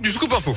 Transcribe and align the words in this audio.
du 0.00 0.10
scoop 0.10 0.32
info. 0.32 0.54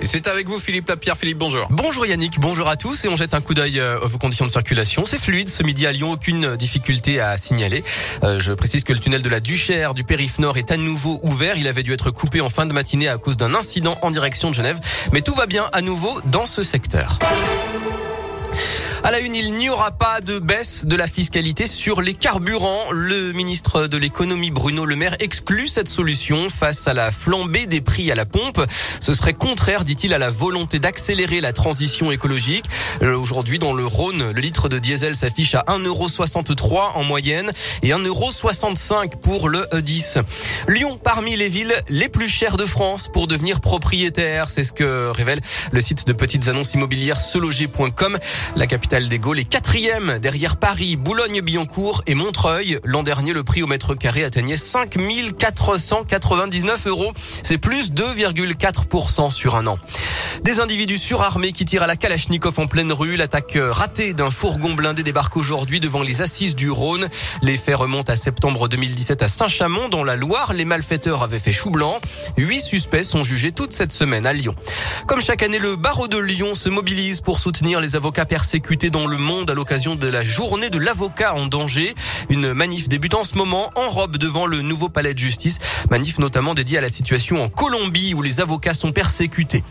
Et 0.00 0.06
c'est 0.06 0.28
avec 0.28 0.48
vous 0.48 0.58
Philippe 0.58 0.88
Lapierre. 0.88 1.16
Philippe, 1.16 1.38
bonjour. 1.38 1.66
Bonjour 1.70 2.06
Yannick, 2.06 2.38
bonjour 2.38 2.68
à 2.68 2.76
tous 2.76 3.04
et 3.04 3.08
on 3.08 3.16
jette 3.16 3.34
un 3.34 3.40
coup 3.40 3.54
d'œil 3.54 3.80
euh, 3.80 3.98
aux 4.00 4.18
conditions 4.18 4.46
de 4.46 4.50
circulation. 4.50 5.04
C'est 5.04 5.18
fluide 5.18 5.48
ce 5.48 5.62
midi 5.62 5.86
à 5.86 5.92
Lyon, 5.92 6.12
aucune 6.12 6.56
difficulté 6.56 7.20
à 7.20 7.36
signaler. 7.36 7.82
Euh, 8.22 8.38
je 8.38 8.52
précise 8.52 8.84
que 8.84 8.92
le 8.92 9.00
tunnel 9.00 9.22
de 9.22 9.28
la 9.28 9.40
Duchère 9.40 9.94
du 9.94 10.04
périph' 10.04 10.38
nord 10.38 10.56
est 10.56 10.70
à 10.70 10.76
nouveau 10.76 11.18
ouvert. 11.24 11.56
Il 11.56 11.66
avait 11.66 11.82
dû 11.82 11.92
être 11.92 12.10
coupé 12.10 12.40
en 12.40 12.48
fin 12.48 12.66
de 12.66 12.72
matinée 12.72 13.08
à 13.08 13.18
cause 13.18 13.36
d'un 13.36 13.54
incident 13.54 13.98
en 14.02 14.10
direction 14.10 14.50
de 14.50 14.54
Genève. 14.54 14.78
Mais 15.12 15.20
tout 15.20 15.34
va 15.34 15.46
bien 15.46 15.68
à 15.72 15.82
nouveau 15.82 16.20
dans 16.26 16.46
ce 16.46 16.62
secteur. 16.62 17.18
À 19.08 19.10
la 19.10 19.20
une, 19.20 19.34
il 19.34 19.54
n'y 19.54 19.70
aura 19.70 19.90
pas 19.90 20.20
de 20.20 20.38
baisse 20.38 20.84
de 20.84 20.94
la 20.94 21.06
fiscalité 21.06 21.66
sur 21.66 22.02
les 22.02 22.12
carburants. 22.12 22.92
Le 22.92 23.32
ministre 23.32 23.86
de 23.86 23.96
l'économie 23.96 24.50
Bruno 24.50 24.84
Le 24.84 24.96
Maire 24.96 25.16
exclut 25.20 25.66
cette 25.66 25.88
solution 25.88 26.50
face 26.50 26.86
à 26.86 26.92
la 26.92 27.10
flambée 27.10 27.64
des 27.64 27.80
prix 27.80 28.12
à 28.12 28.14
la 28.14 28.26
pompe. 28.26 28.60
Ce 29.00 29.14
serait 29.14 29.32
contraire, 29.32 29.84
dit-il, 29.84 30.12
à 30.12 30.18
la 30.18 30.28
volonté 30.28 30.78
d'accélérer 30.78 31.40
la 31.40 31.54
transition 31.54 32.12
écologique. 32.12 32.66
Euh, 33.00 33.16
aujourd'hui, 33.16 33.58
dans 33.58 33.72
le 33.72 33.86
Rhône, 33.86 34.30
le 34.30 34.40
litre 34.42 34.68
de 34.68 34.78
diesel 34.78 35.14
s'affiche 35.14 35.54
à 35.54 35.64
1,63€ 35.68 36.90
en 36.92 37.02
moyenne 37.02 37.50
et 37.82 37.92
1,65€ 37.92 39.16
pour 39.22 39.48
le 39.48 39.60
E10. 39.72 40.20
Lyon, 40.68 40.98
parmi 41.02 41.34
les 41.34 41.48
villes 41.48 41.74
les 41.88 42.10
plus 42.10 42.28
chères 42.28 42.58
de 42.58 42.66
France 42.66 43.08
pour 43.10 43.26
devenir 43.26 43.62
propriétaire. 43.62 44.50
C'est 44.50 44.64
ce 44.64 44.72
que 44.74 45.10
révèle 45.14 45.40
le 45.72 45.80
site 45.80 46.06
de 46.06 46.12
petites 46.12 46.48
annonces 46.48 46.74
immobilières 46.74 47.20
seloger.com. 47.20 48.18
La 48.54 48.66
capitale 48.66 48.97
capitale 48.98 49.08
des 49.08 49.18
Gaules 49.20 49.38
est 49.38 49.44
quatrième 49.44 50.18
derrière 50.18 50.56
Paris, 50.56 50.96
Boulogne-Billancourt 50.96 52.02
et 52.06 52.14
Montreuil. 52.14 52.80
L'an 52.82 53.04
dernier, 53.04 53.32
le 53.32 53.44
prix 53.44 53.62
au 53.62 53.68
mètre 53.68 53.94
carré 53.94 54.24
atteignait 54.24 54.56
5 54.56 54.96
499 55.38 56.86
euros. 56.88 57.12
C'est 57.16 57.58
plus 57.58 57.92
2,4% 57.92 59.30
sur 59.30 59.54
un 59.54 59.66
an. 59.68 59.78
Des 60.42 60.60
individus 60.60 60.98
surarmés 60.98 61.52
qui 61.52 61.64
tirent 61.64 61.82
à 61.82 61.86
la 61.86 61.96
Kalachnikov 61.96 62.58
en 62.60 62.66
pleine 62.66 62.92
rue. 62.92 63.16
L'attaque 63.16 63.58
ratée 63.58 64.14
d'un 64.14 64.30
fourgon 64.30 64.74
blindé 64.74 65.02
débarque 65.02 65.36
aujourd'hui 65.36 65.80
devant 65.80 66.02
les 66.02 66.22
assises 66.22 66.54
du 66.54 66.70
Rhône. 66.70 67.08
Les 67.42 67.56
faits 67.56 67.76
remontent 67.76 68.12
à 68.12 68.16
septembre 68.16 68.68
2017 68.68 69.22
à 69.22 69.28
Saint-Chamond, 69.28 69.88
dans 69.88 70.04
la 70.04 70.16
Loire. 70.16 70.52
Les 70.52 70.64
malfaiteurs 70.64 71.22
avaient 71.22 71.38
fait 71.38 71.52
chou 71.52 71.70
blanc. 71.70 71.98
Huit 72.36 72.60
suspects 72.60 73.02
sont 73.02 73.24
jugés 73.24 73.52
toute 73.52 73.72
cette 73.72 73.92
semaine 73.92 74.26
à 74.26 74.32
Lyon. 74.32 74.54
Comme 75.06 75.20
chaque 75.20 75.42
année, 75.42 75.58
le 75.58 75.76
barreau 75.76 76.08
de 76.08 76.18
Lyon 76.18 76.54
se 76.54 76.68
mobilise 76.68 77.20
pour 77.20 77.38
soutenir 77.38 77.80
les 77.80 77.96
avocats 77.96 78.26
persécutés 78.26 78.90
dans 78.90 79.06
le 79.06 79.18
monde 79.18 79.50
à 79.50 79.54
l'occasion 79.54 79.96
de 79.96 80.08
la 80.08 80.22
journée 80.22 80.70
de 80.70 80.78
l'avocat 80.78 81.34
en 81.34 81.46
danger. 81.46 81.94
Une 82.30 82.52
manif 82.52 82.88
débute 82.88 83.14
en 83.14 83.24
ce 83.24 83.36
moment 83.36 83.70
en 83.74 83.88
robe 83.88 84.16
devant 84.16 84.46
le 84.46 84.62
nouveau 84.62 84.88
palais 84.88 85.14
de 85.14 85.18
justice. 85.18 85.58
Manif 85.90 86.18
notamment 86.18 86.54
dédiée 86.54 86.78
à 86.78 86.82
la 86.82 86.88
situation 86.88 87.42
en 87.42 87.48
Colombie 87.48 88.14
où 88.14 88.22
les 88.22 88.40
avocats 88.40 88.74
sont 88.74 88.92
persécutés. 88.92 89.62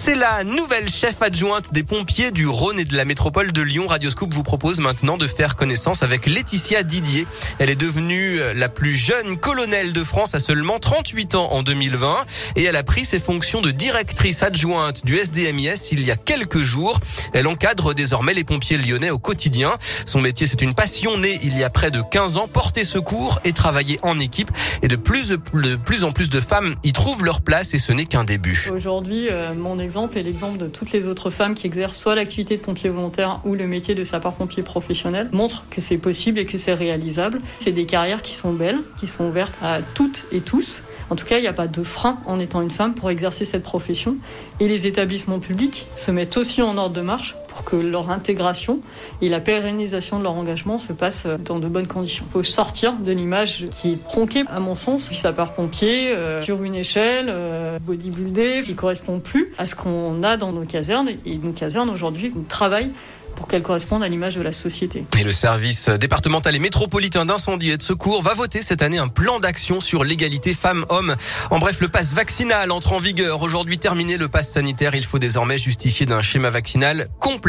C'est 0.00 0.14
la 0.14 0.44
nouvelle 0.44 0.88
chef 0.88 1.22
adjointe 1.22 1.72
des 1.72 1.82
pompiers 1.82 2.30
du 2.30 2.46
Rhône 2.46 2.78
et 2.78 2.84
de 2.84 2.96
la 2.96 3.04
métropole 3.04 3.50
de 3.50 3.62
Lyon. 3.62 3.88
Radioscoop 3.88 4.32
vous 4.32 4.44
propose 4.44 4.78
maintenant 4.78 5.16
de 5.16 5.26
faire 5.26 5.56
connaissance 5.56 6.04
avec 6.04 6.26
Laetitia 6.26 6.84
Didier. 6.84 7.26
Elle 7.58 7.68
est 7.68 7.74
devenue 7.74 8.38
la 8.54 8.68
plus 8.68 8.92
jeune 8.92 9.36
colonelle 9.36 9.92
de 9.92 10.04
France 10.04 10.36
à 10.36 10.38
seulement 10.38 10.78
38 10.78 11.34
ans 11.34 11.50
en 11.50 11.64
2020 11.64 12.24
et 12.54 12.62
elle 12.62 12.76
a 12.76 12.84
pris 12.84 13.04
ses 13.04 13.18
fonctions 13.18 13.60
de 13.60 13.72
directrice 13.72 14.44
adjointe 14.44 15.04
du 15.04 15.16
SDMIS 15.16 15.88
il 15.90 16.06
y 16.06 16.12
a 16.12 16.16
quelques 16.16 16.62
jours. 16.62 17.00
Elle 17.32 17.48
encadre 17.48 17.92
désormais 17.92 18.34
les 18.34 18.44
pompiers 18.44 18.78
lyonnais 18.78 19.10
au 19.10 19.18
quotidien. 19.18 19.76
Son 20.06 20.20
métier, 20.20 20.46
c'est 20.46 20.62
une 20.62 20.74
passion 20.74 21.18
née 21.18 21.40
il 21.42 21.58
y 21.58 21.64
a 21.64 21.70
près 21.70 21.90
de 21.90 22.02
15 22.02 22.36
ans, 22.36 22.46
porter 22.46 22.84
secours 22.84 23.40
et 23.44 23.52
travailler 23.52 23.98
en 24.02 24.20
équipe. 24.20 24.52
Et 24.82 24.88
de 24.88 24.96
plus, 24.96 25.30
de 25.30 25.76
plus 25.76 26.04
en 26.04 26.12
plus 26.12 26.30
de 26.30 26.40
femmes 26.40 26.76
y 26.84 26.92
trouvent 26.92 27.24
leur 27.24 27.40
place 27.40 27.74
et 27.74 27.78
ce 27.78 27.90
n'est 27.90 28.06
qu'un 28.06 28.24
début. 28.24 28.70
Aujourd'hui, 28.72 29.26
euh, 29.28 29.52
mon 29.54 29.88
est 30.06 30.22
l'exemple 30.22 30.58
de 30.58 30.66
toutes 30.66 30.92
les 30.92 31.06
autres 31.06 31.30
femmes 31.30 31.54
qui 31.54 31.66
exercent 31.66 31.98
soit 31.98 32.14
l'activité 32.14 32.56
de 32.56 32.62
pompier 32.62 32.90
volontaire 32.90 33.40
ou 33.44 33.54
le 33.54 33.66
métier 33.66 33.94
de 33.94 34.04
sapeur-pompier 34.04 34.62
professionnel, 34.62 35.28
montrent 35.32 35.64
que 35.70 35.80
c'est 35.80 35.98
possible 35.98 36.38
et 36.38 36.46
que 36.46 36.58
c'est 36.58 36.74
réalisable. 36.74 37.40
C'est 37.58 37.72
des 37.72 37.86
carrières 37.86 38.22
qui 38.22 38.34
sont 38.34 38.52
belles, 38.52 38.78
qui 39.00 39.08
sont 39.08 39.24
ouvertes 39.24 39.58
à 39.62 39.80
toutes 39.94 40.26
et 40.30 40.40
tous. 40.40 40.82
En 41.10 41.16
tout 41.16 41.26
cas, 41.26 41.38
il 41.38 41.42
n'y 41.42 41.48
a 41.48 41.52
pas 41.52 41.66
de 41.66 41.82
frein 41.82 42.18
en 42.26 42.38
étant 42.38 42.60
une 42.60 42.70
femme 42.70 42.94
pour 42.94 43.10
exercer 43.10 43.44
cette 43.44 43.62
profession. 43.62 44.16
Et 44.60 44.68
les 44.68 44.86
établissements 44.86 45.40
publics 45.40 45.86
se 45.96 46.10
mettent 46.10 46.36
aussi 46.36 46.62
en 46.62 46.76
ordre 46.76 46.94
de 46.94 47.00
marche 47.00 47.34
que 47.64 47.76
leur 47.76 48.10
intégration 48.10 48.80
et 49.22 49.28
la 49.28 49.40
pérennisation 49.40 50.18
de 50.18 50.24
leur 50.24 50.34
engagement 50.34 50.78
se 50.78 50.92
passent 50.92 51.26
dans 51.44 51.58
de 51.58 51.68
bonnes 51.68 51.86
conditions. 51.86 52.24
Il 52.28 52.32
faut 52.32 52.42
sortir 52.42 52.94
de 52.94 53.12
l'image 53.12 53.66
qui 53.70 53.92
est 53.92 54.04
tronquée, 54.04 54.44
à 54.48 54.60
mon 54.60 54.74
sens, 54.74 55.08
du 55.08 55.14
sapeur-pompier 55.14 56.12
euh, 56.12 56.42
sur 56.42 56.62
une 56.62 56.74
échelle 56.74 57.26
euh, 57.28 57.78
bodybuildée 57.80 58.62
qui 58.64 58.74
correspond 58.74 59.20
plus 59.20 59.52
à 59.58 59.66
ce 59.66 59.74
qu'on 59.74 60.22
a 60.22 60.36
dans 60.36 60.52
nos 60.52 60.64
casernes. 60.64 61.08
Et 61.26 61.36
nos 61.36 61.52
casernes 61.52 61.90
aujourd'hui 61.90 62.32
travaillent 62.48 62.90
pour 63.38 63.46
qu'elle 63.46 63.62
corresponde 63.62 64.02
à 64.02 64.08
l'image 64.08 64.34
de 64.34 64.42
la 64.42 64.52
société. 64.52 65.04
Et 65.16 65.22
le 65.22 65.30
service 65.30 65.88
départemental 65.88 66.56
et 66.56 66.58
métropolitain 66.58 67.24
d'incendie 67.24 67.70
et 67.70 67.76
de 67.76 67.82
secours 67.82 68.20
va 68.20 68.34
voter 68.34 68.62
cette 68.62 68.82
année 68.82 68.98
un 68.98 69.06
plan 69.06 69.38
d'action 69.38 69.80
sur 69.80 70.02
l'égalité 70.02 70.52
femmes-hommes. 70.52 71.14
En 71.50 71.60
bref, 71.60 71.80
le 71.80 71.86
pass 71.86 72.14
vaccinal 72.14 72.72
entre 72.72 72.94
en 72.94 72.98
vigueur. 72.98 73.42
Aujourd'hui 73.42 73.78
terminé 73.78 74.16
le 74.16 74.26
pass 74.26 74.50
sanitaire, 74.50 74.96
il 74.96 75.04
faut 75.04 75.20
désormais 75.20 75.56
justifier 75.56 76.04
d'un 76.04 76.20
schéma 76.20 76.50
vaccinal 76.50 77.08
complet. 77.20 77.47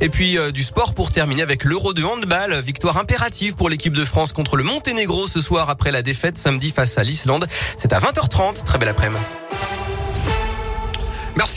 Et 0.00 0.08
puis 0.08 0.38
euh, 0.38 0.50
du 0.50 0.62
sport 0.62 0.94
pour 0.94 1.12
terminer 1.12 1.42
avec 1.42 1.64
l'Euro 1.64 1.92
de 1.92 2.02
handball. 2.04 2.60
Victoire 2.60 2.96
impérative 2.96 3.54
pour 3.54 3.68
l'équipe 3.68 3.92
de 3.92 4.04
France 4.04 4.32
contre 4.32 4.56
le 4.56 4.62
Monténégro 4.62 5.26
ce 5.26 5.40
soir 5.40 5.70
après 5.70 5.92
la 5.92 6.02
défaite 6.02 6.38
samedi 6.38 6.70
face 6.70 6.98
à 6.98 7.04
l'Islande. 7.04 7.46
C'est 7.76 7.92
à 7.92 7.98
20h30. 7.98 8.64
Très 8.64 8.78
belle 8.78 8.88
après-midi. 8.88 9.22